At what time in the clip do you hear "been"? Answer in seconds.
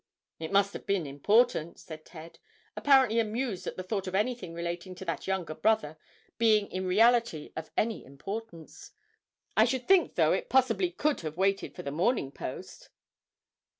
0.87-1.05